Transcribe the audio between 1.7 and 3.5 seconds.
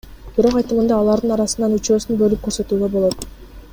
үчөөсүн бөлүп көрсөтүүгө болот.